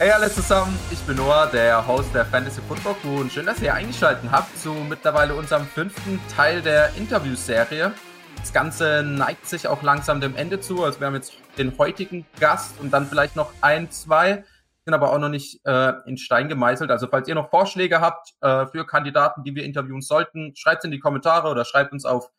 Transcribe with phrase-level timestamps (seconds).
[0.00, 3.60] Hey alle zusammen, ich bin Noah, der Host der Fantasy Football Crew und schön, dass
[3.60, 7.92] ihr eingeschaltet habt zu mittlerweile unserem fünften Teil der Interviewserie.
[8.36, 12.24] Das Ganze neigt sich auch langsam dem Ende zu, also wir haben jetzt den heutigen
[12.38, 14.44] Gast und dann vielleicht noch ein, zwei,
[14.84, 16.92] sind aber auch noch nicht äh, in Stein gemeißelt.
[16.92, 20.84] Also falls ihr noch Vorschläge habt äh, für Kandidaten, die wir interviewen sollten, schreibt es
[20.84, 22.30] in die Kommentare oder schreibt uns auf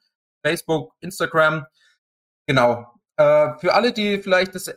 [0.46, 1.66] Facebook, Instagram.
[2.48, 2.88] Genau.
[3.18, 4.74] Äh, für alle, die vielleicht das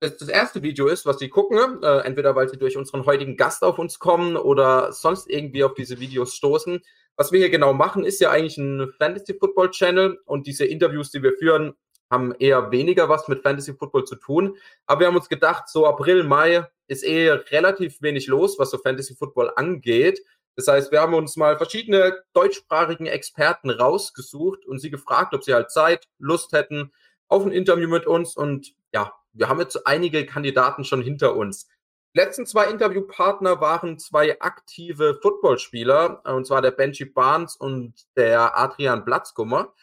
[0.00, 3.36] das, das erste Video ist, was sie gucken, äh, entweder weil sie durch unseren heutigen
[3.36, 6.80] Gast auf uns kommen oder sonst irgendwie auf diese Videos stoßen.
[7.16, 11.10] Was wir hier genau machen, ist ja eigentlich ein Fantasy Football Channel und diese Interviews,
[11.10, 11.74] die wir führen,
[12.10, 14.56] haben eher weniger was mit Fantasy Football zu tun.
[14.86, 18.78] Aber wir haben uns gedacht, so April, Mai ist eh relativ wenig los, was so
[18.78, 20.20] Fantasy Football angeht.
[20.56, 25.54] Das heißt, wir haben uns mal verschiedene deutschsprachigen Experten rausgesucht und sie gefragt, ob sie
[25.54, 26.92] halt Zeit, Lust hätten
[27.28, 28.36] auf ein Interview mit uns.
[28.36, 31.68] Und ja, wir haben jetzt einige Kandidaten schon hinter uns.
[32.14, 38.58] Die letzten zwei Interviewpartner waren zwei aktive Footballspieler, und zwar der Benji Barnes und der
[38.58, 39.74] Adrian Blatzkummer.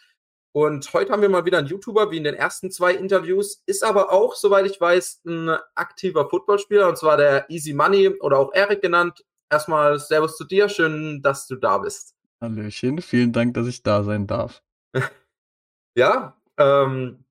[0.52, 3.84] Und heute haben wir mal wieder einen YouTuber, wie in den ersten zwei Interviews, ist
[3.84, 8.54] aber auch, soweit ich weiß, ein aktiver Footballspieler, und zwar der Easy Money oder auch
[8.54, 9.24] Eric genannt.
[9.52, 12.16] Erstmal Servus zu dir, schön, dass du da bist.
[12.42, 14.64] Hallöchen, vielen Dank, dass ich da sein darf.
[15.96, 17.24] ja, ähm,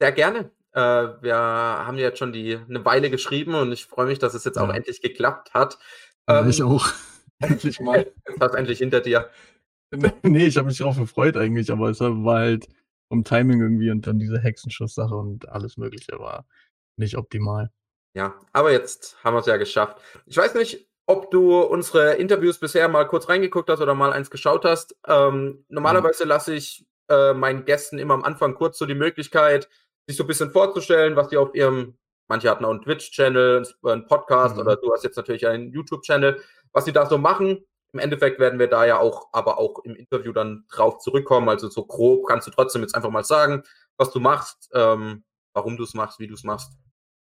[0.00, 0.50] sehr gerne.
[0.74, 4.44] Äh, wir haben jetzt schon die eine Weile geschrieben und ich freue mich, dass es
[4.44, 5.78] jetzt auch endlich geklappt hat.
[6.26, 6.86] Ähm, ich auch.
[7.38, 8.12] endlich mal.
[8.38, 9.30] Fast endlich hinter dir.
[10.22, 12.66] nee, ich habe mich darauf gefreut eigentlich, aber es war halt
[13.08, 16.46] vom Timing irgendwie und dann diese Hexenschuss-Sache und alles Mögliche war
[16.96, 17.70] nicht optimal.
[18.16, 20.00] Ja, aber jetzt haben wir es ja geschafft.
[20.26, 24.30] Ich weiß nicht, ob du unsere Interviews bisher mal kurz reingeguckt hast oder mal eins
[24.30, 24.96] geschaut hast.
[25.06, 29.68] Ähm, normalerweise lasse ich äh, meinen Gästen immer am Anfang kurz so die Möglichkeit,
[30.06, 31.96] sich so ein bisschen vorzustellen, was die auf ihrem,
[32.28, 34.62] manche hatten auch einen Twitch-Channel, einen Podcast mhm.
[34.62, 36.40] oder du hast jetzt natürlich einen YouTube-Channel,
[36.72, 37.64] was sie da so machen.
[37.92, 41.48] Im Endeffekt werden wir da ja auch, aber auch im Interview dann drauf zurückkommen.
[41.48, 43.62] Also so grob kannst du trotzdem jetzt einfach mal sagen,
[43.96, 46.72] was du machst, ähm, warum du es machst, wie du es machst,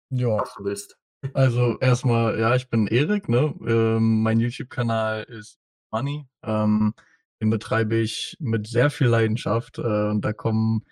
[0.09, 0.39] ja.
[0.39, 0.97] was du willst.
[1.33, 3.55] Also erstmal, ja, ich bin Erik, ne?
[3.65, 5.57] Ähm, mein YouTube-Kanal ist
[5.89, 6.27] Money.
[6.43, 6.93] Ähm,
[7.39, 10.83] den betreibe ich mit sehr viel Leidenschaft äh, und da kommen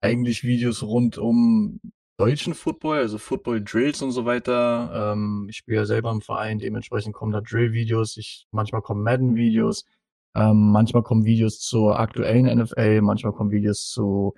[0.00, 1.80] eigentlich Videos rund um
[2.18, 5.12] deutschen Football, also Football Drills und so weiter.
[5.12, 9.86] Ähm, ich spiele ja selber im Verein, dementsprechend kommen da Drill-Videos, ich, manchmal kommen Madden-Videos,
[10.34, 14.34] ähm, manchmal kommen Videos zur aktuellen NFL, manchmal kommen Videos zu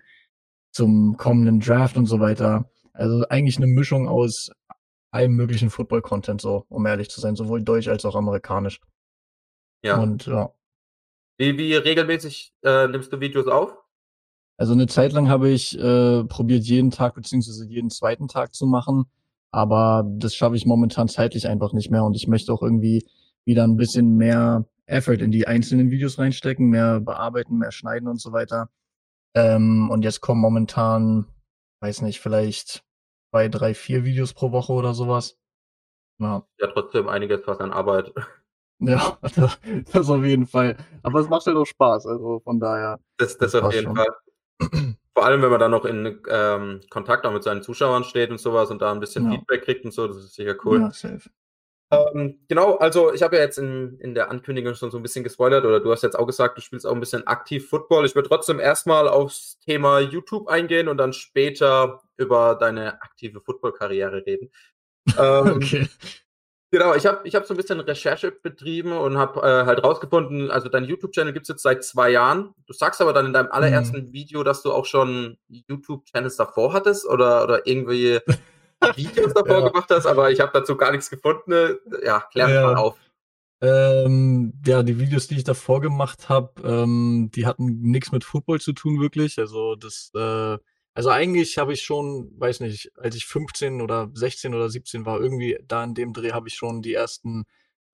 [0.73, 2.71] zum kommenden Draft und so weiter.
[2.93, 4.51] Also eigentlich eine Mischung aus
[5.11, 8.81] allem möglichen Football-Content, so, um ehrlich zu sein, sowohl deutsch als auch amerikanisch.
[9.85, 9.99] Ja.
[9.99, 10.55] Und ja.
[11.39, 13.82] Wie, wie regelmäßig äh, nimmst du Videos auf?
[14.57, 18.67] Also eine Zeit lang habe ich äh, probiert, jeden Tag beziehungsweise jeden zweiten Tag zu
[18.67, 19.07] machen,
[19.51, 23.07] aber das schaffe ich momentan zeitlich einfach nicht mehr und ich möchte auch irgendwie
[23.45, 28.21] wieder ein bisschen mehr Effort in die einzelnen Videos reinstecken, mehr bearbeiten, mehr schneiden und
[28.21, 28.69] so weiter.
[29.35, 31.27] Ähm, und jetzt kommen momentan,
[31.81, 32.85] weiß nicht, vielleicht
[33.31, 35.39] zwei, drei, vier Videos pro Woche oder sowas.
[36.19, 38.13] Ja, ja trotzdem einiges was an Arbeit.
[38.85, 39.17] Ja,
[39.93, 40.77] das, auf jeden Fall.
[41.05, 42.99] Aber es macht halt auch Spaß, also von daher.
[43.17, 43.95] Das, das, das auf jeden schon.
[43.95, 44.09] Fall.
[45.15, 48.39] Vor allem, wenn man dann noch in ähm, Kontakt auch mit seinen Zuschauern steht und
[48.39, 49.33] sowas und da ein bisschen ja.
[49.33, 50.81] Feedback kriegt und so, das ist sicher cool.
[50.81, 51.29] Ja, safe.
[51.93, 55.25] Ähm, genau, also ich habe ja jetzt in, in der Ankündigung schon so ein bisschen
[55.25, 58.07] gespoilert oder du hast jetzt auch gesagt, du spielst auch ein bisschen aktiv Football.
[58.07, 64.25] Ich würde trotzdem erstmal aufs Thema YouTube eingehen und dann später über deine aktive Football-Karriere
[64.27, 64.51] reden.
[65.19, 65.89] Ähm, okay.
[66.73, 70.51] Genau, ich habe ich hab so ein bisschen Recherche betrieben und habe äh, halt rausgefunden,
[70.51, 72.55] also dein YouTube-Channel gibt's jetzt seit zwei Jahren.
[72.67, 74.13] Du sagst aber dann in deinem allerersten mhm.
[74.15, 78.21] Video, dass du auch schon YouTube-Channels davor hattest oder, oder irgendwie
[78.97, 79.69] Videos davor ja.
[79.69, 81.77] gemacht hast, aber ich habe dazu gar nichts gefunden.
[82.07, 82.63] Ja, klär ja.
[82.63, 82.97] mal auf.
[83.61, 88.63] Ähm, ja, die Videos, die ich davor gemacht habe, ähm, die hatten nichts mit Football
[88.63, 89.39] zu tun, wirklich.
[89.39, 90.57] Also das äh,
[90.95, 95.21] also eigentlich habe ich schon, weiß nicht, als ich 15 oder 16 oder 17 war,
[95.21, 97.45] irgendwie da in dem Dreh habe ich schon die ersten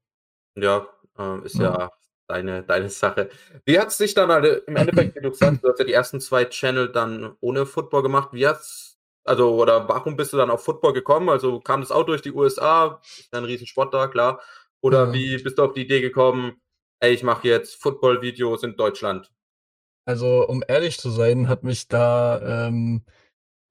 [0.57, 0.85] Ja,
[1.17, 1.79] äh, ist ja.
[1.79, 1.91] ja,
[2.27, 3.29] deine, deine Sache.
[3.65, 5.85] Wie hat es sich dann also im Endeffekt, wie du gesagt hast, du hast ja
[5.85, 8.29] die ersten zwei Channel dann ohne Football gemacht.
[8.31, 11.29] Wie hat's, also, oder warum bist du dann auf Football gekommen?
[11.29, 13.01] Also kam das auch durch die USA?
[13.03, 14.41] Ist ja ein Riesensport da, klar.
[14.81, 15.13] Oder ja.
[15.13, 16.61] wie bist du auf die Idee gekommen,
[16.99, 19.31] ey, ich mache jetzt Football-Videos in Deutschland?
[20.05, 23.03] Also, um ehrlich zu sein, hat mich da, ähm,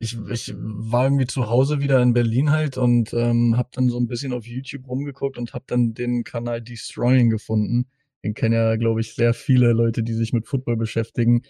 [0.01, 3.99] ich, ich war irgendwie zu Hause wieder in Berlin halt und ähm, habe dann so
[3.99, 7.87] ein bisschen auf YouTube rumgeguckt und habe dann den Kanal Destroying gefunden.
[8.25, 11.43] Den kennen ja, glaube ich, sehr viele Leute, die sich mit Football beschäftigen.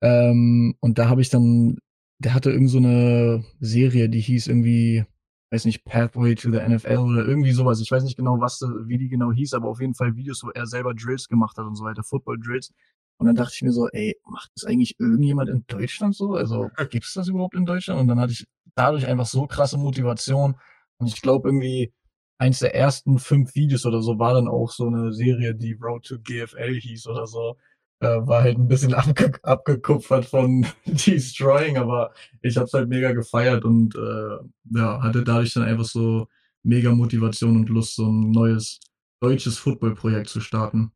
[0.00, 1.78] Ähm, und da habe ich dann,
[2.18, 5.04] der hatte irgend so eine Serie, die hieß irgendwie,
[5.50, 7.80] weiß nicht, Pathway to the NFL oder irgendwie sowas.
[7.80, 10.50] Ich weiß nicht genau, was, wie die genau hieß, aber auf jeden Fall Videos, wo
[10.50, 12.70] er selber Drills gemacht hat und so weiter, Football Drills.
[13.18, 16.34] Und dann dachte ich mir so, ey, macht das eigentlich irgendjemand in Deutschland so?
[16.34, 18.00] Also gibt es das überhaupt in Deutschland?
[18.00, 18.46] Und dann hatte ich
[18.76, 20.54] dadurch einfach so krasse Motivation.
[20.98, 21.92] Und ich glaube irgendwie,
[22.38, 26.04] eins der ersten fünf Videos oder so war dann auch so eine Serie, die Road
[26.04, 27.56] to GFL hieß oder so.
[28.00, 33.12] Äh, war halt ein bisschen abge abgekupfert von Destroying, aber ich habe es halt mega
[33.12, 36.28] gefeiert und äh, ja, hatte dadurch dann einfach so
[36.62, 38.80] mega Motivation und Lust, so ein neues
[39.20, 40.92] deutsches Football-Projekt zu starten.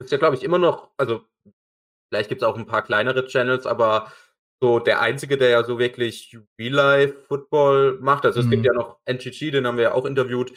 [0.00, 1.22] Ist ja, glaube ich, immer noch, also
[2.14, 4.12] Vielleicht gibt es auch ein paar kleinere Channels, aber
[4.64, 8.24] so der einzige, der ja so wirklich Real-Life-Football macht.
[8.24, 8.64] Also es gibt mhm.
[8.64, 10.54] ja noch NGG, den haben wir ja auch interviewt,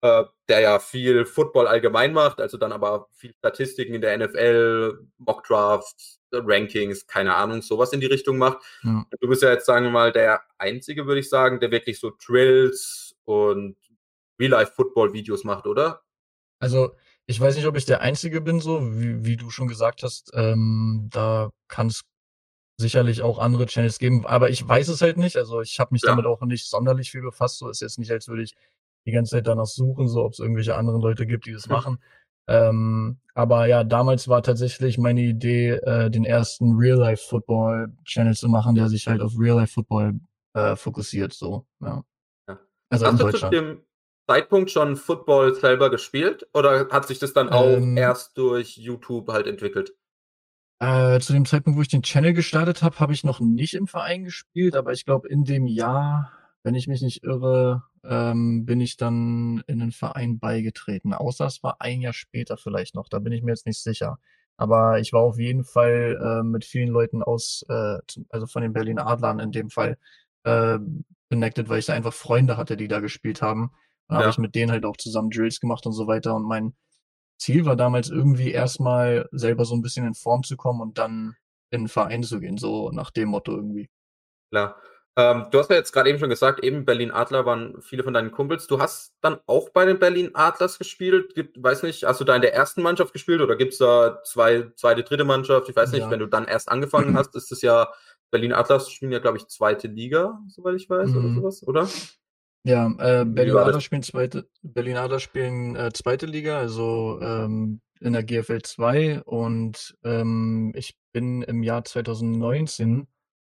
[0.00, 5.06] äh, der ja viel Football allgemein macht, also dann aber viel Statistiken in der NFL,
[5.18, 8.62] Mockdrafts, Rankings, keine Ahnung, sowas in die Richtung macht.
[8.82, 9.04] Ja.
[9.20, 12.12] Du bist ja jetzt, sagen wir mal, der einzige, würde ich sagen, der wirklich so
[12.26, 13.76] Drills und
[14.40, 16.00] Real-Life-Football-Videos macht, oder?
[16.60, 16.94] Also
[17.26, 20.30] ich weiß nicht, ob ich der Einzige bin, so wie, wie du schon gesagt hast.
[20.32, 22.04] Ähm, da kann es
[22.80, 25.36] sicherlich auch andere Channels geben, aber ich weiß es halt nicht.
[25.36, 26.10] Also ich habe mich ja.
[26.10, 27.58] damit auch nicht sonderlich viel befasst.
[27.58, 28.54] So ist jetzt nicht, als würde ich
[29.06, 31.72] die ganze Zeit danach suchen, so ob es irgendwelche anderen Leute gibt, die das mhm.
[31.72, 31.98] machen.
[32.48, 38.88] Ähm, aber ja, damals war tatsächlich meine Idee, äh, den ersten Real-Life-Football-Channel zu machen, der
[38.88, 40.18] sich halt auf Real-Life-Football
[40.54, 41.32] äh, fokussiert.
[41.32, 42.02] So, ja.
[42.48, 42.58] ja.
[42.88, 43.54] Also Hast in Deutschland.
[43.54, 43.82] Zu dem,
[44.30, 49.26] Zeitpunkt schon Football selber gespielt oder hat sich das dann auch ähm, erst durch YouTube
[49.26, 49.92] halt entwickelt?
[50.80, 53.86] Äh, zu dem Zeitpunkt, wo ich den Channel gestartet habe, habe ich noch nicht im
[53.86, 56.32] Verein gespielt, aber ich glaube, in dem Jahr,
[56.62, 61.12] wenn ich mich nicht irre, ähm, bin ich dann in den Verein beigetreten.
[61.12, 64.18] Außer es war ein Jahr später vielleicht noch, da bin ich mir jetzt nicht sicher.
[64.56, 67.98] Aber ich war auf jeden Fall äh, mit vielen Leuten aus, äh,
[68.30, 69.98] also von den Berlin Adlern in dem Fall,
[70.44, 70.78] äh,
[71.30, 73.70] connected, weil ich da einfach Freunde hatte, die da gespielt haben.
[74.08, 74.22] Dann ja.
[74.22, 76.34] habe ich mit denen halt auch zusammen Drills gemacht und so weiter.
[76.34, 76.74] Und mein
[77.40, 81.36] Ziel war damals irgendwie erstmal selber so ein bisschen in Form zu kommen und dann
[81.70, 83.88] in den Verein zu gehen, so nach dem Motto irgendwie.
[84.50, 84.76] Klar.
[85.16, 88.14] Ähm, du hast ja jetzt gerade eben schon gesagt, eben Berlin Adler waren viele von
[88.14, 88.66] deinen Kumpels.
[88.66, 91.34] Du hast dann auch bei den Berlin Adlers gespielt.
[91.34, 94.22] Gibt, weiß nicht, hast du da in der ersten Mannschaft gespielt oder gibt es da
[94.24, 95.68] zwei, zweite, dritte Mannschaft?
[95.68, 96.10] Ich weiß nicht, ja.
[96.10, 97.92] wenn du dann erst angefangen hast, ist es ja,
[98.30, 101.16] Berlin Adlers spielen ja, glaube ich, zweite Liga, soweit ich weiß, mhm.
[101.16, 101.88] oder sowas, oder?
[102.64, 108.12] Ja, äh, Berlin Adler spielen zweite, Berlin Adler spielen äh, zweite Liga, also ähm, in
[108.12, 113.06] der GFL 2 und ähm, ich bin im Jahr 2019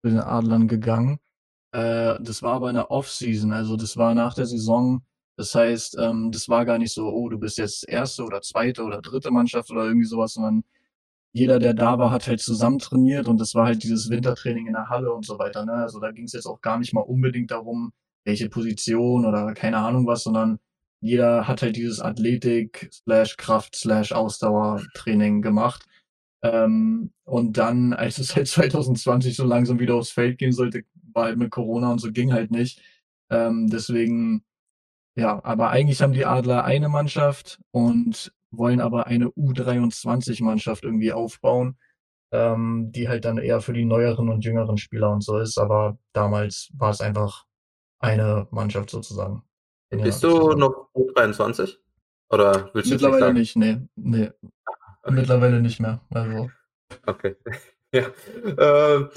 [0.02, 1.20] zu den Adlern gegangen.
[1.72, 5.04] Äh, das war aber in der Off-Season, also das war nach der Saison.
[5.36, 8.82] Das heißt, ähm, das war gar nicht so, oh, du bist jetzt erste oder zweite
[8.82, 10.64] oder dritte Mannschaft oder irgendwie sowas, sondern
[11.32, 14.72] jeder, der da war, hat halt zusammen trainiert und das war halt dieses Wintertraining in
[14.72, 15.64] der Halle und so weiter.
[15.66, 15.74] Ne?
[15.74, 17.92] Also da ging es jetzt auch gar nicht mal unbedingt darum,
[18.26, 20.58] welche Position oder keine Ahnung was, sondern
[21.00, 25.86] jeder hat halt dieses Athletik slash Kraft slash Ausdauertraining gemacht.
[26.42, 31.24] Ähm, und dann, als es halt 2020 so langsam wieder aufs Feld gehen sollte, war
[31.26, 32.82] halt mit Corona und so ging halt nicht.
[33.30, 34.44] Ähm, deswegen,
[35.16, 41.76] ja, aber eigentlich haben die Adler eine Mannschaft und wollen aber eine U23-Mannschaft irgendwie aufbauen,
[42.32, 45.58] ähm, die halt dann eher für die neueren und jüngeren Spieler und so ist.
[45.58, 47.45] Aber damals war es einfach
[47.98, 49.42] eine Mannschaft sozusagen.
[49.90, 51.76] Bist du noch U23?
[52.28, 54.20] Oder willst du Mittlerweile nicht, nicht, nee.
[54.20, 54.30] nee.
[55.02, 55.14] Okay.
[55.14, 56.00] Mittlerweile nicht mehr.
[56.10, 56.50] Also.
[57.06, 57.36] Okay.
[57.92, 58.10] ja.
[58.58, 59.10] Ähm,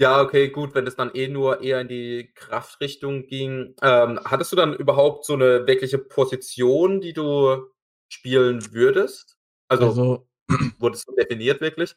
[0.00, 3.74] ja, okay, gut, wenn es dann eh nur eher in die Kraftrichtung ging.
[3.82, 7.68] Ähm, hattest du dann überhaupt so eine wirkliche Position, die du
[8.08, 9.36] spielen würdest?
[9.68, 10.28] Also, also
[10.78, 11.94] wurdest du definiert wirklich?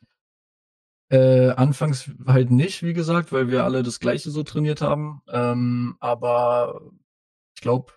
[1.09, 5.21] Äh, anfangs halt nicht, wie gesagt, weil wir alle das Gleiche so trainiert haben.
[5.29, 6.81] Ähm, aber
[7.55, 7.93] ich glaube,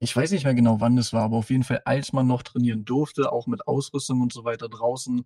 [0.00, 2.42] ich weiß nicht mehr genau, wann das war, aber auf jeden Fall, als man noch
[2.42, 5.24] trainieren durfte, auch mit Ausrüstung und so weiter draußen,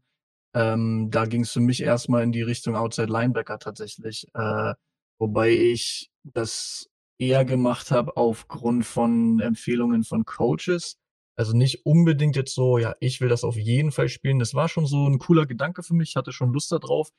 [0.54, 4.26] ähm, da ging es für mich erstmal in die Richtung Outside Linebacker tatsächlich.
[4.34, 4.74] Äh,
[5.18, 10.96] wobei ich das eher gemacht habe aufgrund von Empfehlungen von Coaches.
[11.38, 14.40] Also nicht unbedingt jetzt so, ja, ich will das auf jeden Fall spielen.
[14.40, 17.10] Das war schon so ein cooler Gedanke für mich, hatte schon Lust darauf.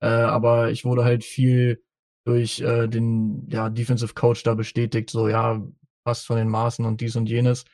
[0.00, 1.84] Äh, aber ich wurde halt viel
[2.24, 5.62] durch äh, den ja, Defensive Coach da bestätigt, so ja,
[6.04, 7.64] passt von den Maßen und dies und jenes.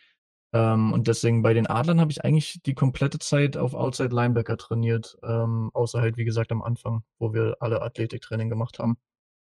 [0.53, 4.59] Ähm, und deswegen bei den Adlern habe ich eigentlich die komplette Zeit auf Outside Linebacker
[4.59, 8.99] trainiert, ähm, außer halt, wie gesagt, am Anfang, wo wir alle Athletiktraining gemacht haben.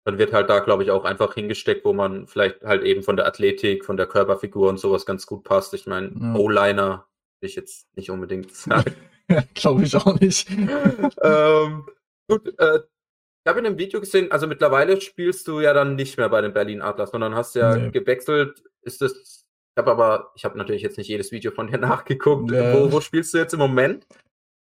[0.06, 3.16] Dann wird halt da, glaube ich, auch einfach hingesteckt, wo man vielleicht halt eben von
[3.16, 5.74] der Athletik, von der Körperfigur und sowas ganz gut passt.
[5.74, 6.34] Ich meine, ja.
[6.36, 7.06] O-Liner
[7.40, 8.94] will ich jetzt nicht unbedingt sagen.
[9.54, 10.48] glaube ich auch nicht.
[11.22, 11.86] ähm,
[12.28, 16.18] gut, äh, ich habe in einem Video gesehen, also mittlerweile spielst du ja dann nicht
[16.18, 17.90] mehr bei den Berlin Atlas, sondern hast ja nee.
[17.90, 18.62] gewechselt.
[18.82, 19.46] Ist das
[19.76, 22.50] ich habe aber, ich habe natürlich jetzt nicht jedes Video von dir nachgeguckt.
[22.50, 22.74] Ja.
[22.74, 24.06] Wo, wo, spielst du jetzt im Moment?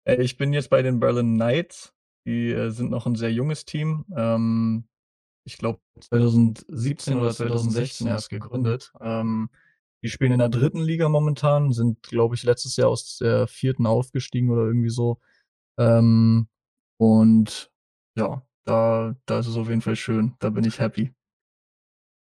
[0.05, 1.93] Äh, ich bin jetzt bei den Berlin Knights.
[2.27, 4.07] Die äh, sind noch ein sehr junges Team.
[4.17, 4.89] Ähm,
[5.45, 8.93] ich glaube 2017 oder 2016 erst gegründet.
[9.01, 9.51] Ähm,
[10.03, 13.87] die spielen in der dritten Liga momentan, sind, glaube ich, letztes Jahr aus der vierten
[13.87, 15.19] aufgestiegen oder irgendwie so.
[15.79, 16.49] Ähm,
[16.99, 17.71] und
[18.17, 20.35] ja, da, da ist es auf jeden Fall schön.
[20.41, 21.15] Da bin ich happy.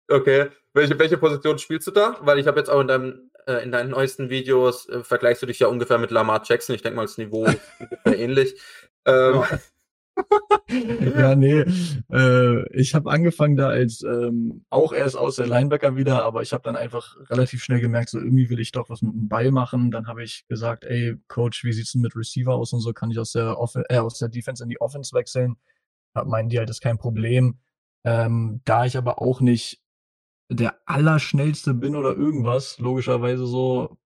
[0.10, 0.50] Okay.
[0.74, 2.18] Welche, welche Position spielst du da?
[2.22, 5.46] Weil ich habe jetzt auch in, deinem, äh, in deinen neuesten Videos äh, vergleichst du
[5.46, 6.75] dich ja ungefähr mit Lamar Jackson.
[6.75, 8.60] Ich denke mal, das Niveau ist ungefähr ähnlich.
[9.06, 9.60] Ähm, ja,
[11.36, 11.65] nee.
[12.12, 16.53] Äh, ich habe angefangen da als ähm, auch erst aus der Linebacker wieder, aber ich
[16.53, 19.51] habe dann einfach relativ schnell gemerkt, so irgendwie will ich doch was mit dem Ball
[19.51, 19.91] machen.
[19.91, 22.93] Dann habe ich gesagt, ey, Coach, wie sieht's denn mit Receiver aus und so?
[22.93, 25.55] Kann ich aus der, Off äh, aus der Defense in die Offense wechseln?
[26.15, 27.60] Hab meinen die halt, das ist kein Problem.
[28.05, 29.82] Ähm, da ich aber auch nicht
[30.50, 33.98] der Allerschnellste bin oder irgendwas, logischerweise so,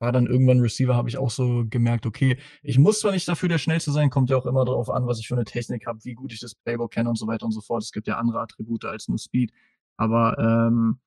[0.00, 3.48] war dann irgendwann Receiver, habe ich auch so gemerkt, okay, ich muss zwar nicht dafür
[3.48, 6.00] der Schnellste sein, kommt ja auch immer darauf an, was ich für eine Technik habe,
[6.02, 7.82] wie gut ich das Playbook kenne und so weiter und so fort.
[7.82, 9.52] Es gibt ja andere Attribute als nur Speed.
[9.98, 10.98] Aber ähm,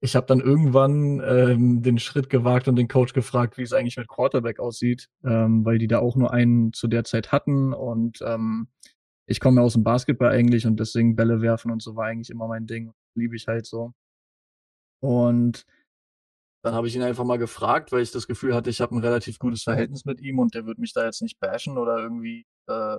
[0.00, 3.96] ich habe dann irgendwann ähm, den Schritt gewagt und den Coach gefragt, wie es eigentlich
[3.96, 8.18] mit Quarterback aussieht, ähm, weil die da auch nur einen zu der Zeit hatten und
[8.26, 8.68] ähm,
[9.26, 12.30] ich komme ja aus dem Basketball eigentlich und deswegen Bälle werfen und so war eigentlich
[12.30, 12.92] immer mein Ding.
[13.14, 13.94] Liebe ich halt so.
[15.00, 15.64] Und
[16.64, 19.04] dann habe ich ihn einfach mal gefragt, weil ich das Gefühl hatte, ich habe ein
[19.04, 22.46] relativ gutes Verhältnis mit ihm und der wird mich da jetzt nicht bashen oder irgendwie
[22.68, 22.96] äh,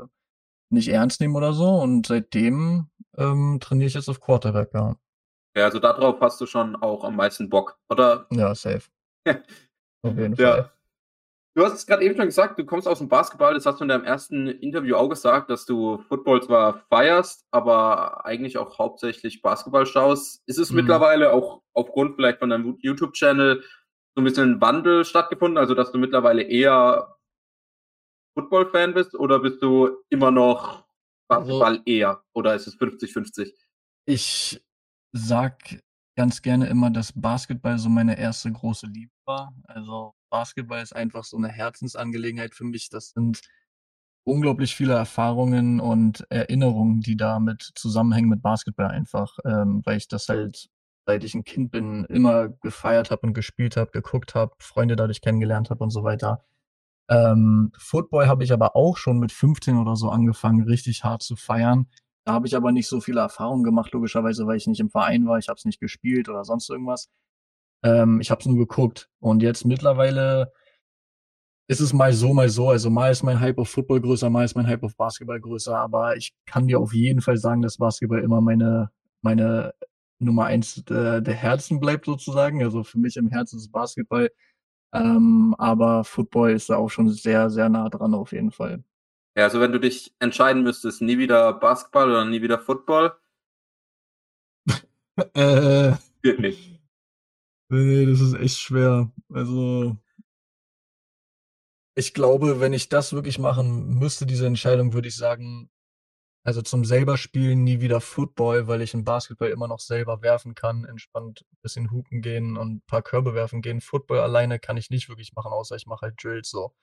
[0.70, 1.68] nicht ernst nehmen oder so.
[1.70, 4.96] Und seitdem ähm, trainiere ich jetzt auf Quarterback, ja.
[5.58, 8.28] Ja, also darauf hast du schon auch am meisten Bock, oder?
[8.30, 8.84] Ja, safe.
[9.26, 10.70] auf jeden ja.
[11.56, 13.86] Du hast es gerade eben schon gesagt, du kommst aus dem Basketball, das hast du
[13.86, 19.42] in deinem ersten Interview auch gesagt, dass du Football zwar feierst, aber eigentlich auch hauptsächlich
[19.42, 20.44] Basketball schaust.
[20.48, 20.78] Ist es mhm.
[20.78, 23.64] mittlerweile auch aufgrund vielleicht von deinem YouTube-Channel
[24.16, 27.16] so ein bisschen ein Wandel stattgefunden, also dass du mittlerweile eher
[28.38, 30.86] Football-Fan bist oder bist du immer noch
[31.30, 33.54] Basketball also, eher oder ist es 50-50?
[34.06, 34.62] Ich
[35.14, 35.82] sag
[36.18, 39.54] ganz gerne immer, dass Basketball so meine erste große Liebe war.
[39.64, 42.90] Also Basketball ist einfach so eine Herzensangelegenheit für mich.
[42.90, 43.40] Das sind
[44.26, 50.28] unglaublich viele Erfahrungen und Erinnerungen, die damit zusammenhängen mit Basketball einfach, ähm, weil ich das
[50.28, 50.68] halt,
[51.06, 55.22] seit ich ein Kind bin, immer gefeiert habe und gespielt habe, geguckt habe, Freunde dadurch
[55.22, 56.44] kennengelernt habe und so weiter.
[57.10, 61.38] Ähm, Football habe ich aber auch schon mit 15 oder so angefangen, richtig hart zu
[61.38, 61.88] feiern.
[62.26, 65.28] Da habe ich aber nicht so viele Erfahrungen gemacht, logischerweise, weil ich nicht im Verein
[65.28, 67.10] war, ich habe es nicht gespielt oder sonst irgendwas.
[67.84, 69.10] Ähm, ich habe es nur geguckt.
[69.20, 70.52] Und jetzt mittlerweile
[71.68, 72.70] ist es mal so, mal so.
[72.70, 75.78] Also mal ist mein Hype auf Football größer, mal ist mein Hype auf Basketball größer.
[75.78, 78.92] Aber ich kann dir auf jeden Fall sagen, dass Basketball immer meine,
[79.22, 79.74] meine
[80.20, 82.64] Nummer eins der, der Herzen bleibt sozusagen.
[82.64, 84.30] Also für mich im Herzen ist Basketball.
[84.94, 88.84] Ähm, aber Football ist da auch schon sehr, sehr nah dran auf jeden Fall.
[89.38, 93.14] Ja, also wenn du dich entscheiden müsstest, nie wieder Basketball oder nie wieder Football?
[95.34, 95.92] äh,
[96.22, 96.75] Geht nicht.
[97.70, 99.12] Nee, das ist echt schwer.
[99.30, 99.98] Also,
[101.96, 105.70] ich glaube, wenn ich das wirklich machen müsste, diese Entscheidung, würde ich sagen,
[106.44, 110.54] also zum selber spielen nie wieder Football, weil ich im Basketball immer noch selber werfen
[110.54, 113.82] kann, entspannt ein bisschen hupen gehen und ein paar Körbe werfen gehen.
[113.82, 116.76] Football alleine kann ich nicht wirklich machen, außer ich mache halt Drills so.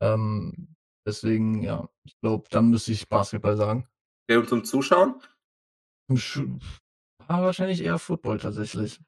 [0.00, 3.88] Ähm, Deswegen, ja, ich glaube, dann müsste ich Basketball sagen.
[4.28, 5.20] Okay, und zum Zuschauen?
[7.26, 9.00] Ah, wahrscheinlich eher Football tatsächlich.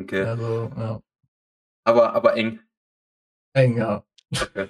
[0.00, 0.24] Okay.
[0.24, 1.00] Also, ja.
[1.84, 2.60] Aber, aber eng.
[3.54, 4.04] Eng, ja.
[4.32, 4.68] Okay.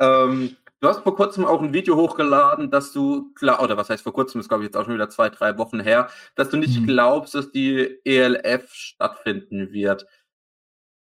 [0.00, 4.12] ähm, Du hast vor kurzem auch ein Video hochgeladen, dass du, oder was heißt vor
[4.12, 6.80] kurzem, ist glaube ich jetzt auch schon wieder zwei, drei Wochen her, dass du nicht
[6.80, 6.86] mhm.
[6.86, 10.06] glaubst, dass die ELF stattfinden wird.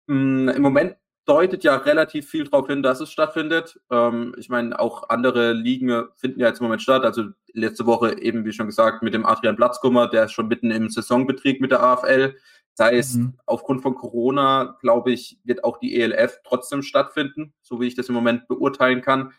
[0.07, 3.79] Hm, Im Moment deutet ja relativ viel darauf hin, dass es stattfindet.
[3.89, 7.03] Ähm, ich meine, auch andere Ligen finden ja jetzt im Moment statt.
[7.03, 10.69] Also letzte Woche eben, wie schon gesagt, mit dem Adrian Platzkummer, der ist schon mitten
[10.69, 12.35] im Saisonbetrieb mit der AFL.
[12.77, 13.37] Das heißt, mhm.
[13.45, 18.09] aufgrund von Corona, glaube ich, wird auch die ELF trotzdem stattfinden, so wie ich das
[18.09, 19.31] im Moment beurteilen kann.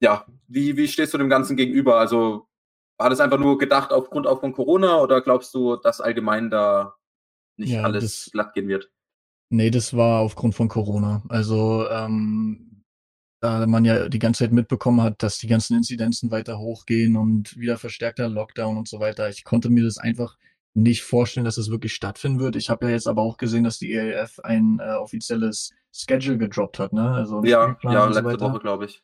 [0.00, 1.98] Ja, wie, wie stehst du dem Ganzen gegenüber?
[1.98, 2.46] Also
[2.96, 6.94] war das einfach nur gedacht aufgrund auch von Corona oder glaubst du, dass allgemein da
[7.56, 8.90] nicht ja, alles glatt gehen wird?
[9.50, 11.22] Nee, das war aufgrund von Corona.
[11.28, 12.82] Also, ähm,
[13.40, 17.56] da man ja die ganze Zeit mitbekommen hat, dass die ganzen Inzidenzen weiter hochgehen und
[17.58, 19.28] wieder verstärkter Lockdown und so weiter.
[19.28, 20.38] Ich konnte mir das einfach
[20.74, 22.56] nicht vorstellen, dass es wirklich stattfinden wird.
[22.56, 26.80] Ich habe ja jetzt aber auch gesehen, dass die ELF ein äh, offizielles Schedule gedroppt
[26.80, 27.10] hat, ne?
[27.10, 29.02] Also ja, ja, letzte so Woche, glaube ich.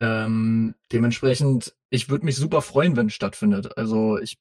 [0.00, 3.76] Ähm, dementsprechend, ich würde mich super freuen, wenn es stattfindet.
[3.76, 4.38] Also ich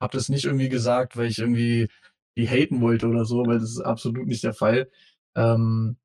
[0.00, 1.88] habe das nicht irgendwie gesagt, weil ich irgendwie
[2.36, 4.90] die haten wollte oder so, weil das ist absolut nicht der Fall.
[5.34, 5.96] Ähm,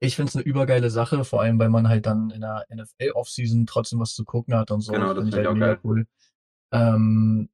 [0.00, 3.12] ich finde es eine übergeile Sache, vor allem, weil man halt dann in der NFL
[3.14, 4.92] Offseason trotzdem was zu gucken hat und so.
[4.92, 5.78] Genau, das finde ich halt auch geil.
[5.82, 6.06] Cool.
[6.72, 7.48] Ähm,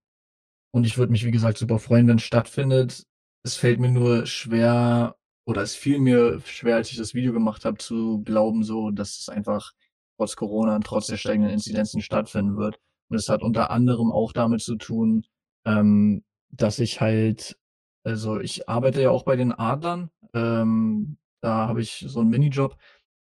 [0.73, 3.05] und ich würde mich, wie gesagt, super freuen, wenn es stattfindet.
[3.45, 7.65] Es fällt mir nur schwer, oder es fiel mir schwer, als ich das Video gemacht
[7.65, 9.73] habe, zu glauben, so, dass es einfach
[10.17, 12.79] trotz Corona und trotz der steigenden Inzidenzen stattfinden wird.
[13.09, 15.25] Und es hat unter anderem auch damit zu tun,
[15.67, 17.57] ähm, dass ich halt
[18.05, 20.11] also ich arbeite ja auch bei den Adlern.
[20.35, 22.77] Ähm, da habe ich so einen Minijob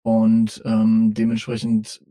[0.02, 2.02] und ähm, dementsprechend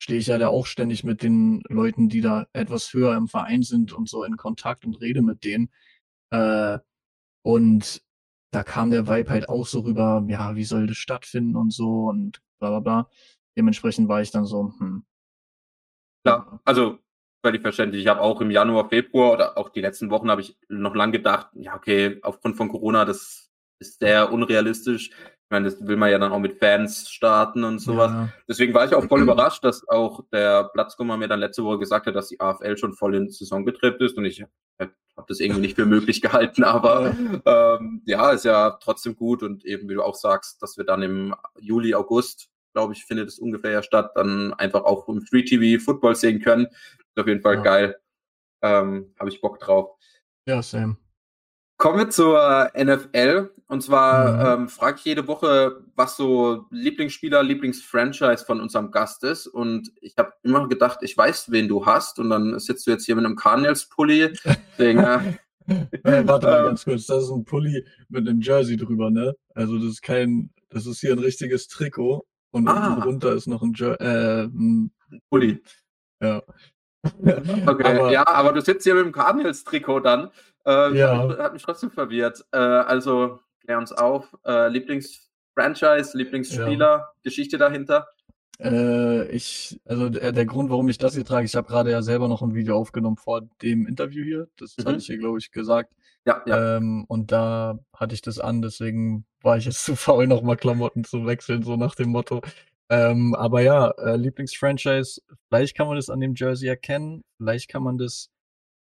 [0.00, 3.62] stehe ich ja da auch ständig mit den Leuten, die da etwas höher im Verein
[3.62, 5.70] sind und so in Kontakt und rede mit denen.
[6.30, 6.78] Äh,
[7.42, 8.02] und
[8.52, 12.08] da kam der Vibe halt auch so rüber, ja, wie soll das stattfinden und so
[12.08, 13.10] und bla bla bla.
[13.56, 15.04] Dementsprechend war ich dann so, hm.
[16.26, 16.98] Ja, also
[17.44, 18.02] völlig verständlich.
[18.02, 21.12] Ich habe auch im Januar, Februar oder auch die letzten Wochen habe ich noch lange
[21.12, 25.10] gedacht, ja, okay, aufgrund von Corona, das ist sehr unrealistisch.
[25.50, 28.12] Ich meine, das will man ja dann auch mit Fans starten und sowas.
[28.12, 28.28] Ja.
[28.48, 32.06] Deswegen war ich auch voll überrascht, dass auch der Platzkummer mir dann letzte Woche gesagt
[32.06, 34.44] hat, dass die AFL schon voll in Saisonbetrieb ist und ich
[34.78, 39.64] habe das irgendwie nicht für möglich gehalten, aber ähm, ja, ist ja trotzdem gut und
[39.64, 43.40] eben, wie du auch sagst, dass wir dann im Juli, August glaube ich, findet es
[43.40, 46.68] ungefähr ja statt, dann einfach auch im Free TV Football sehen können
[47.20, 47.62] auf jeden Fall ja.
[47.62, 48.00] geil.
[48.62, 49.96] Ähm, Habe ich Bock drauf.
[50.46, 50.96] Ja, same.
[51.76, 53.50] Kommen wir zur NFL.
[53.70, 54.62] Und zwar mhm.
[54.62, 59.46] ähm, frage ich jede Woche, was so Lieblingsspieler, Lieblingsfranchise von unserem Gast ist.
[59.46, 62.18] Und ich habe immer gedacht, ich weiß, wen du hast.
[62.18, 64.32] Und dann sitzt du jetzt hier mit einem Cardinals-Pulli.
[66.02, 69.36] Äh, warte mal ganz kurz, das ist ein Pulli mit einem Jersey drüber, ne?
[69.54, 72.88] Also das ist kein, das ist hier ein richtiges Trikot und ah.
[72.88, 74.90] unten drunter ist noch ein, Jer äh, ein
[75.28, 75.62] Pulli.
[76.20, 76.42] Ja.
[77.22, 80.30] Okay, aber, ja, aber du sitzt hier mit dem Cardinals-Trikot dann.
[80.66, 81.18] Äh, ja.
[81.18, 82.44] hat, mich, hat, mich, trotzdem verwirrt.
[82.50, 83.38] Äh, also,
[83.70, 84.36] klär uns auf.
[84.44, 87.08] Äh, Lieblingsfranchise, Lieblingsspieler, ja.
[87.22, 88.08] Geschichte dahinter?
[88.58, 92.02] Äh, ich, also der, der, Grund, warum ich das hier trage, ich habe gerade ja
[92.02, 94.48] selber noch ein Video aufgenommen vor dem Interview hier.
[94.56, 94.84] Das mhm.
[94.86, 95.94] hatte ich hier, glaube ich, gesagt.
[96.26, 96.76] Ja, ja.
[96.76, 101.04] Ähm, und da hatte ich das an, deswegen war ich jetzt zu faul, nochmal Klamotten
[101.04, 102.42] zu wechseln, so nach dem Motto.
[102.90, 107.84] Ähm, aber ja, äh, Lieblingsfranchise, vielleicht kann man das an dem Jersey erkennen, vielleicht kann
[107.84, 108.30] man das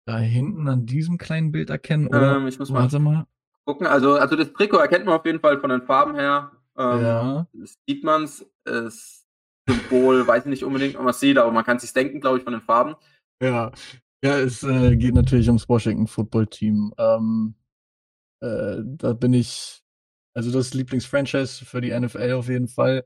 [0.07, 2.07] da hinten an diesem kleinen Bild erkennen.
[2.07, 3.27] Oder, ähm, ich muss mal, mal
[3.68, 3.87] gucken.
[3.87, 6.52] Also, also das Trikot erkennt man auf jeden Fall von den Farben her.
[6.78, 7.46] Ähm, ja.
[7.52, 8.46] Das sieht man es.
[8.64, 9.26] Das
[9.68, 12.38] Symbol, weiß ich nicht unbedingt, ob man es sieht, aber man kann sich denken, glaube
[12.38, 12.96] ich, von den Farben.
[13.42, 13.70] Ja,
[14.24, 16.94] ja, es äh, geht natürlich ums Washington Football Team.
[16.96, 17.54] Ähm,
[18.40, 19.83] äh, da bin ich,
[20.35, 23.04] also das Lieblingsfranchise für die NFL auf jeden Fall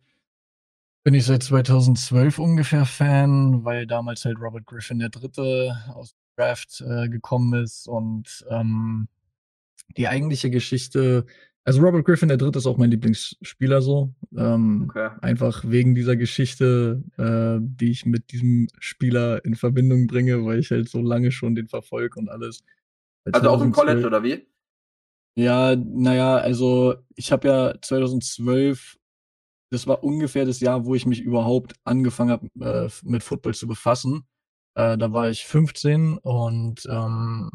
[1.05, 6.19] bin ich seit 2012 ungefähr Fan, weil damals halt Robert Griffin der Dritte aus dem
[6.37, 9.09] Draft äh, gekommen ist und ähm,
[9.97, 11.27] die eigentliche Geschichte,
[11.65, 15.11] also Robert Griffin der Dritte ist auch mein Lieblingsspieler so, ähm, okay.
[15.21, 20.71] einfach wegen dieser Geschichte, äh, die ich mit diesem Spieler in Verbindung bringe, weil ich
[20.71, 22.65] halt so lange schon den verfolge und alles.
[23.31, 24.47] Also auch im College oder wie?
[25.37, 28.99] Ja, naja, also ich habe ja 2012
[29.73, 33.67] das war ungefähr das Jahr, wo ich mich überhaupt angefangen habe, äh, mit Football zu
[33.67, 34.27] befassen.
[34.75, 37.51] Äh, da war ich 15 und ähm,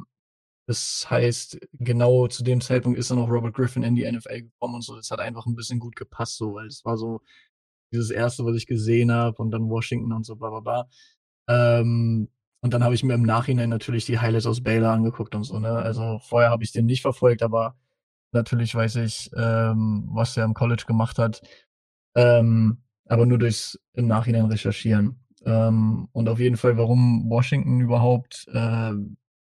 [0.68, 4.76] das heißt, genau zu dem Zeitpunkt ist dann auch Robert Griffin in die NFL gekommen
[4.76, 4.98] und so.
[4.98, 7.22] Das hat einfach ein bisschen gut gepasst, so, weil es war so
[7.94, 10.90] dieses erste, was ich gesehen habe und dann Washington und so, bla bla bla.
[11.48, 12.30] Ähm,
[12.62, 15.60] und dann habe ich mir im Nachhinein natürlich die Highlights aus Baylor angeguckt und so,
[15.60, 15.70] ne?
[15.70, 17.78] Also vorher habe ich den nicht verfolgt, aber
[18.34, 21.42] natürlich weiß ich, ähm, was er im College gemacht hat.
[22.16, 25.24] Ähm, aber nur durchs im Nachhinein recherchieren.
[25.46, 28.48] Ähm, und auf jeden Fall, warum Washington überhaupt?
[28.54, 28.94] Äh,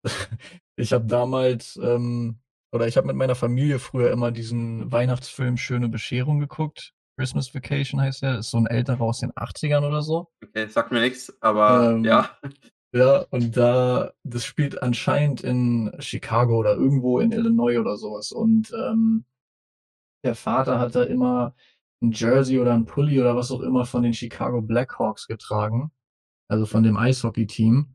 [0.76, 2.40] ich habe damals ähm,
[2.72, 6.94] oder ich habe mit meiner Familie früher immer diesen Weihnachtsfilm Schöne Bescherung geguckt.
[7.18, 10.28] Christmas Vacation heißt der, ist so ein älterer aus den 80ern oder so.
[10.44, 12.30] Okay, sagt mir nichts, aber ähm, ja.
[12.96, 18.32] Ja, und da, das spielt anscheinend in Chicago oder irgendwo in Illinois oder sowas.
[18.32, 19.26] Und ähm,
[20.24, 21.56] der Vater hat da immer
[22.02, 25.92] ein Jersey oder ein Pulli oder was auch immer von den Chicago Blackhawks getragen.
[26.48, 27.95] Also von dem Eishockey-Team.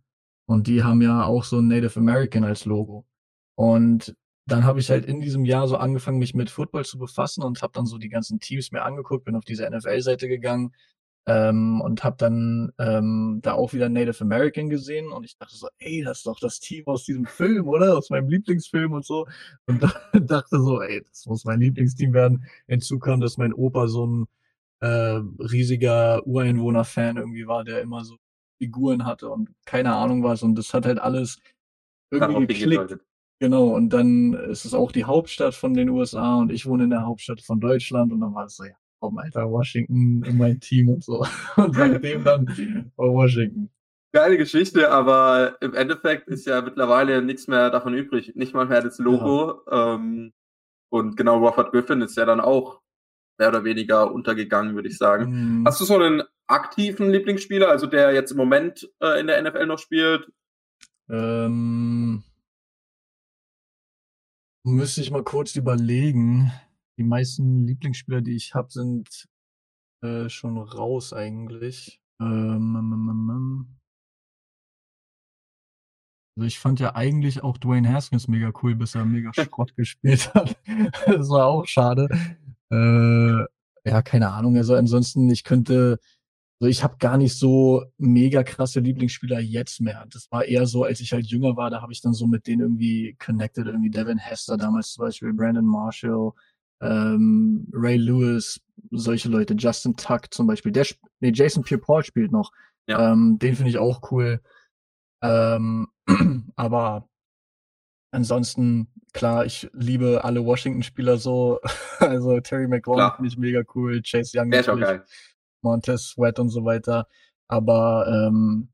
[0.51, 3.07] Und die haben ja auch so ein Native American als Logo.
[3.55, 7.45] Und dann habe ich halt in diesem Jahr so angefangen, mich mit Football zu befassen
[7.45, 10.75] und habe dann so die ganzen Teams mir angeguckt, bin auf diese NFL-Seite gegangen
[11.27, 15.69] ähm, und habe dann ähm, da auch wieder Native American gesehen und ich dachte so,
[15.79, 17.97] ey, das ist doch das Team aus diesem Film, oder?
[17.97, 19.29] Aus meinem Lieblingsfilm und so.
[19.67, 19.81] Und
[20.31, 22.45] dachte so, ey, das muss mein Lieblingsteam werden.
[22.67, 24.27] Hinzu kam, dass mein Opa so ein
[24.81, 28.17] äh, riesiger Ureinwohner-Fan irgendwie war, der immer so
[28.61, 30.43] Figuren hatte und keine Ahnung was.
[30.43, 31.39] Und das hat halt alles
[32.11, 32.99] irgendwie geklickt.
[33.41, 36.91] Genau, und dann ist es auch die Hauptstadt von den USA und ich wohne in
[36.91, 40.61] der Hauptstadt von Deutschland und dann war es so, ja, komm, Alter, Washington in mein
[40.61, 41.27] Team und so.
[41.57, 42.47] Und seitdem dann
[42.97, 43.71] Washington.
[44.13, 48.33] Geile Geschichte, aber im Endeffekt ist ja mittlerweile nichts mehr davon übrig.
[48.35, 49.63] Nicht mal mehr das Logo.
[49.71, 49.95] Ja.
[49.95, 50.33] Ähm,
[50.91, 52.81] und genau, Robert Griffin ist ja dann auch
[53.41, 55.61] mehr oder weniger untergegangen, würde ich sagen.
[55.61, 55.67] Mhm.
[55.67, 59.67] Hast du so einen aktiven Lieblingsspieler, also der jetzt im Moment äh, in der NFL
[59.67, 60.31] noch spielt?
[61.09, 62.23] Ähm,
[64.63, 66.53] Müsste ich mal kurz überlegen.
[66.99, 69.27] Die meisten Lieblingsspieler, die ich habe, sind
[70.05, 72.01] äh, schon raus eigentlich.
[72.21, 73.81] Ähm, ähm, ähm, ähm,
[76.37, 80.33] also ich fand ja eigentlich auch Dwayne Haskins mega cool, bis er mega Schrott gespielt
[80.35, 80.57] hat.
[81.07, 82.09] das war auch schade.
[82.71, 83.45] Äh,
[83.85, 84.57] ja, keine Ahnung.
[84.57, 85.99] Also ansonsten, ich könnte
[86.61, 90.05] also ich habe gar nicht so mega krasse Lieblingsspieler jetzt mehr.
[90.11, 92.47] Das war eher so, als ich halt jünger war, da habe ich dann so mit
[92.47, 96.33] denen irgendwie connected, irgendwie Devin Hester damals zum Beispiel, Brandon Marshall,
[96.83, 100.71] ähm, Ray Lewis, solche Leute, Justin Tuck zum Beispiel.
[100.71, 100.87] Der,
[101.21, 102.53] nee, Jason Pierre-Paul spielt noch.
[102.87, 103.11] Ja.
[103.13, 104.43] Ähm, den finde ich auch cool.
[105.23, 105.89] Ähm,
[106.57, 107.09] aber
[108.13, 111.61] ansonsten, klar, ich liebe alle Washington-Spieler so.
[111.99, 114.51] also Terry McLaurin finde ich mega cool, Chase Young.
[114.51, 115.05] Geil.
[115.63, 117.07] Montez Sweat und so weiter.
[117.49, 118.69] Aber ähm,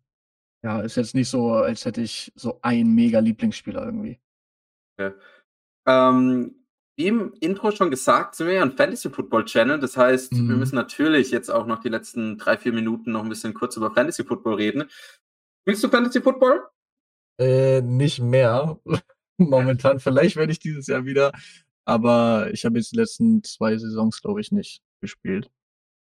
[0.62, 4.20] ja, ist jetzt nicht so, als hätte ich so einen mega Lieblingsspieler irgendwie.
[4.98, 5.14] Ja.
[5.86, 6.66] Ähm,
[6.98, 9.78] wie im Intro schon gesagt, sind wir ja ein Fantasy Football Channel.
[9.78, 10.48] Das heißt, mhm.
[10.48, 13.76] wir müssen natürlich jetzt auch noch die letzten drei, vier Minuten noch ein bisschen kurz
[13.76, 14.84] über Fantasy Football reden.
[15.62, 16.66] Spielst du Fantasy Football?
[17.38, 18.78] Äh, nicht mehr.
[19.50, 20.00] Momentan.
[20.00, 21.32] Vielleicht werde ich dieses Jahr wieder.
[21.84, 25.50] Aber ich habe jetzt die letzten zwei Saisons, glaube ich, nicht gespielt.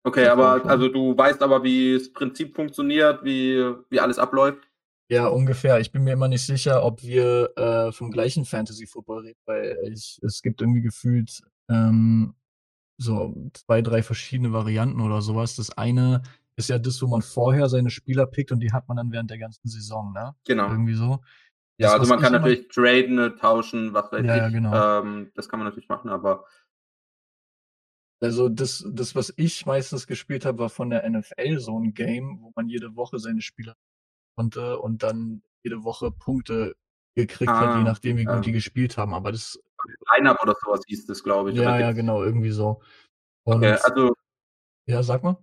[0.05, 4.69] Okay, aber also du weißt aber, wie das Prinzip funktioniert, wie, wie alles abläuft?
[5.09, 5.79] Ja, ungefähr.
[5.79, 9.77] Ich bin mir immer nicht sicher, ob wir äh, vom gleichen Fantasy Football reden, weil
[9.93, 12.35] ich, es gibt irgendwie gefühlt ähm,
[12.99, 15.57] so zwei, drei verschiedene Varianten oder sowas.
[15.57, 16.23] Das eine
[16.57, 19.31] ist ja das, wo man vorher seine Spieler pickt und die hat man dann während
[19.31, 20.35] der ganzen Saison, ne?
[20.45, 20.69] Genau.
[20.71, 21.21] Irgendwie so.
[21.83, 24.43] Das, ja, also man kann natürlich traden, tauschen, was weiß ja, ich.
[24.43, 25.01] Ja, genau.
[25.01, 26.45] Ähm, das kann man natürlich machen, aber
[28.23, 32.39] also das, das, was ich meistens gespielt habe, war von der NFL so ein Game,
[32.41, 33.75] wo man jede Woche seine Spieler
[34.37, 36.77] konnte und dann jede Woche Punkte
[37.17, 38.37] gekriegt ah, hat, je ah, nachdem, wie ja.
[38.37, 39.13] gut die gespielt haben.
[39.13, 39.59] Aber das.
[40.15, 41.57] Line-Up oder sowas hieß das, glaube ich.
[41.57, 42.81] Ja, ja, genau, irgendwie so.
[43.43, 44.15] Und, okay, also.
[44.87, 45.37] Ja, sag mal.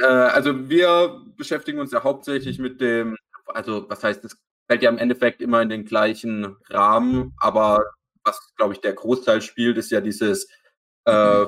[0.00, 4.36] Äh, also wir beschäftigen uns ja hauptsächlich mit dem, also was heißt, das
[4.72, 7.84] fällt ja im Endeffekt immer in den gleichen Rahmen, aber
[8.24, 10.48] was, glaube ich, der Großteil spielt, ist ja dieses
[11.04, 11.44] äh,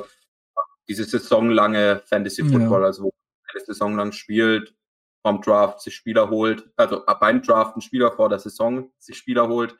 [0.88, 2.86] diese saisonlange Fantasy Football, ja.
[2.88, 4.74] also wo man eine Saison lang spielt,
[5.22, 9.48] vom Draft sich Spieler holt, also beim Draft einen Spieler vor der Saison sich Spieler
[9.48, 9.74] holt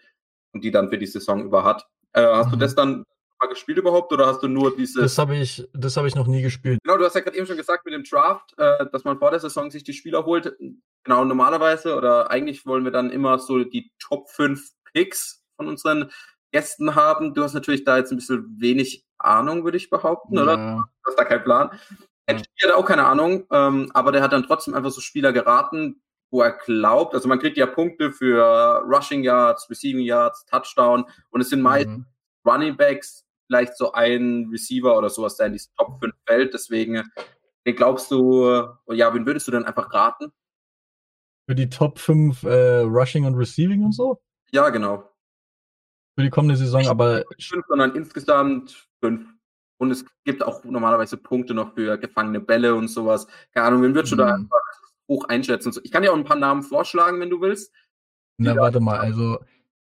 [0.55, 1.87] und die dann für die Saison über hat.
[2.15, 2.53] Äh, hast mhm.
[2.53, 3.05] du das dann
[3.45, 5.03] mal gespielt überhaupt oder hast du nur diese?
[5.03, 6.79] Das habe ich, das habe ich noch nie gespielt.
[6.83, 9.31] Genau, du hast ja gerade eben schon gesagt mit dem Draft, äh, dass man vor
[9.31, 10.57] der Saison sich die Spieler holt.
[11.05, 16.11] Genau, normalerweise oder eigentlich wollen wir dann immer so die Top 5 Picks von unseren
[16.53, 17.35] Gästen haben.
[17.35, 20.43] Du hast natürlich da jetzt ein bisschen wenig Ahnung, würde ich behaupten, ja.
[20.43, 20.57] oder?
[20.57, 21.71] Du hast da keinen Plan.
[22.29, 22.37] Ja.
[22.37, 26.41] hat auch keine Ahnung, ähm, aber der hat dann trotzdem einfach so Spieler geraten, wo
[26.41, 31.51] er glaubt, also man kriegt ja Punkte für Rushing Yards, Receiving Yards, Touchdown und es
[31.51, 32.07] sind meist mhm.
[32.45, 36.55] Running Backs, vielleicht so ein Receiver oder sowas, der in diesen Top 5 fällt.
[36.55, 37.03] Deswegen,
[37.67, 40.33] den glaubst du, ja, wen würdest du denn einfach raten?
[41.47, 44.23] Für die Top 5 äh, Rushing und Receiving und so?
[44.51, 45.15] Ja, genau
[46.15, 47.25] für die kommende Saison, aber.
[47.41, 49.27] Fünf, sondern insgesamt fünf.
[49.79, 53.27] Und es gibt auch normalerweise Punkte noch für gefangene Bälle und sowas.
[53.53, 54.21] Keine Ahnung, wen würdest du mhm.
[54.21, 54.61] da einfach
[55.09, 55.73] hoch einschätzen?
[55.83, 57.73] Ich kann dir auch ein paar Namen vorschlagen, wenn du willst.
[58.39, 59.39] Na, warte mal, also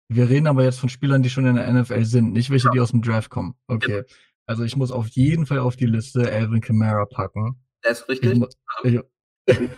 [0.08, 2.72] wir reden aber jetzt von Spielern, die schon in der NFL sind, nicht welche, ja.
[2.72, 3.54] die aus dem Draft kommen.
[3.66, 3.98] Okay.
[3.98, 4.02] Ja.
[4.46, 7.62] Also ich muss auf jeden Fall auf die Liste Alvin Kamara packen.
[7.84, 8.42] Der ist richtig.
[8.84, 9.00] Ich,
[9.46, 9.70] ich,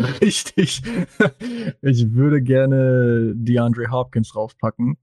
[0.20, 0.82] richtig.
[1.82, 4.98] ich würde gerne DeAndre Hopkins draufpacken.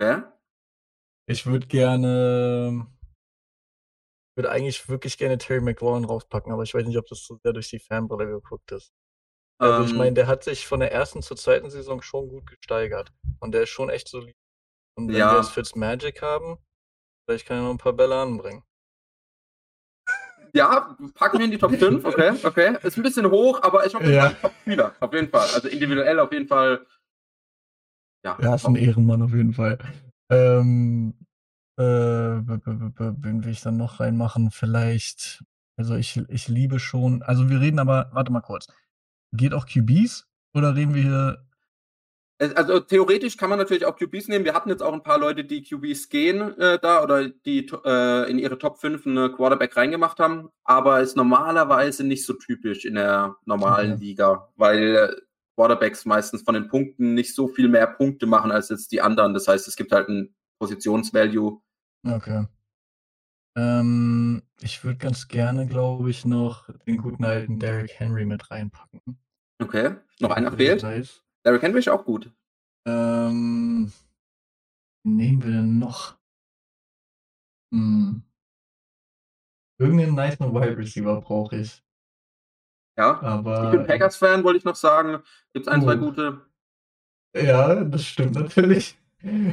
[0.00, 0.38] Ja?
[1.26, 2.86] Ich würde gerne
[4.36, 7.52] würde eigentlich wirklich gerne Terry McLaurin draufpacken, aber ich weiß nicht, ob das so sehr
[7.52, 8.92] durch die Fanbrille geguckt ist.
[9.62, 12.46] Also ähm, ich meine, der hat sich von der ersten zur zweiten Saison schon gut
[12.46, 13.12] gesteigert.
[13.38, 14.34] Und der ist schon echt solid.
[14.96, 15.32] Und wenn ja.
[15.32, 16.58] wir jetzt Fitzmagic haben,
[17.24, 18.64] vielleicht kann er noch ein paar Bälle anbringen.
[20.52, 22.76] Ja, packen wir in die Top 5, okay, okay.
[22.82, 24.30] Ist ein bisschen hoch, aber ich hoffe, ja.
[24.30, 25.48] Top Spieler, auf jeden Fall.
[25.54, 26.84] Also individuell auf jeden Fall.
[28.24, 29.78] Ja, ja ist ein Ehrenmann auf jeden Fall.
[30.30, 31.14] Ähm,
[31.78, 34.50] äh, wen will ich dann noch reinmachen?
[34.50, 35.42] Vielleicht,
[35.78, 38.66] also ich, ich liebe schon, also wir reden aber, warte mal kurz.
[39.32, 41.46] Geht auch QBs oder reden wir hier
[42.56, 44.44] also theoretisch kann man natürlich auch QBs nehmen.
[44.44, 48.30] Wir hatten jetzt auch ein paar Leute, die QBs gehen äh, da oder die äh,
[48.30, 52.94] in ihre Top 5 eine Quarterback reingemacht haben, aber ist normalerweise nicht so typisch in
[52.96, 54.04] der normalen okay.
[54.04, 55.22] Liga, weil
[55.54, 59.34] Quarterbacks meistens von den Punkten nicht so viel mehr Punkte machen als jetzt die anderen.
[59.34, 61.60] Das heißt, es gibt halt ein Positionsvalue.
[62.04, 62.46] Okay.
[63.56, 69.00] Ähm, ich würde ganz gerne, glaube ich, noch den guten alten Derrick Henry mit reinpacken.
[69.60, 70.82] Okay, noch einer fehlt.
[71.44, 72.32] Derrick Henry ist auch gut.
[72.86, 73.92] Ähm,
[75.04, 76.16] nehmen wir denn noch?
[77.72, 78.22] Hm.
[79.78, 81.82] Irgendeinen nice Wide Receiver brauche ich.
[82.96, 85.22] Ja, aber, ich bin Packers-Fan, wollte ich noch sagen.
[85.52, 86.46] Gibt es ein, uh, zwei gute.
[87.34, 88.98] Ja, das stimmt natürlich.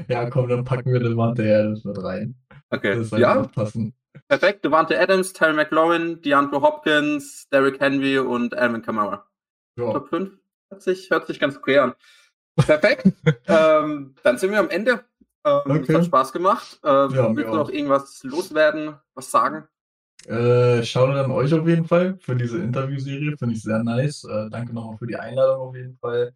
[0.07, 2.35] Ja, komm, dann packen wir Devante Adams mit rein.
[2.69, 3.43] Okay, das ja.
[3.43, 3.93] Passen.
[4.27, 9.25] Perfekt, Devante Adams, Terry McLaurin, DeAndre Hopkins, Derrick Henry und Alvin Kamara.
[9.75, 9.93] Ja.
[9.93, 10.31] Top 5?
[10.69, 11.93] Hört sich, hört sich ganz okay an.
[12.55, 13.07] Perfekt.
[13.47, 15.03] ähm, dann sind wir am Ende.
[15.45, 15.95] Ähm, okay.
[15.95, 16.79] Hat Spaß gemacht.
[16.83, 19.67] Ähm, ja, willst du noch irgendwas loswerden, was sagen?
[20.27, 23.37] Äh, schaut an euch auf jeden Fall für diese Interviewserie.
[23.37, 24.25] Finde ich sehr nice.
[24.25, 26.33] Äh, danke nochmal für die Einladung auf jeden Fall.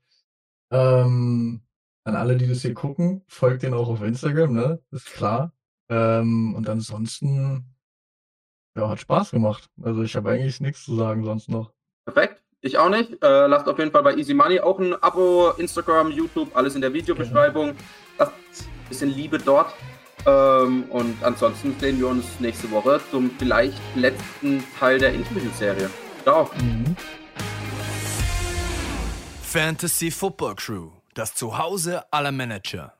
[0.71, 1.61] Ähm,
[2.05, 4.79] an alle, die das hier gucken, folgt denen auch auf Instagram, ne?
[4.91, 5.51] Ist klar.
[5.93, 7.65] Ähm, und ansonsten,
[8.75, 9.69] ja, hat Spaß gemacht.
[9.81, 11.71] Also ich habe eigentlich nichts zu sagen sonst noch.
[12.05, 12.41] Perfekt.
[12.61, 13.21] Ich auch nicht.
[13.21, 16.81] Äh, lasst auf jeden Fall bei Easy Money auch ein Abo, Instagram, YouTube, alles in
[16.81, 17.75] der Videobeschreibung.
[18.17, 19.73] Lasst ein bisschen Liebe dort.
[20.25, 25.89] Ähm, und ansonsten sehen wir uns nächste Woche zum vielleicht letzten Teil der Interview-Serie.
[26.23, 26.49] Ciao.
[26.57, 26.95] Mhm.
[29.41, 32.93] Fantasy Football Crew, das Zuhause aller Manager.